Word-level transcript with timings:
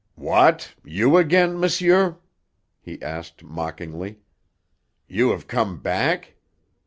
"What, 0.15 0.73
you 0.83 1.15
again, 1.17 1.59
monsieur?" 1.59 2.17
he 2.81 2.99
asked 3.03 3.43
mockingly. 3.43 4.17
"You 5.07 5.29
have 5.29 5.45
come 5.45 5.77
back? 5.79 6.37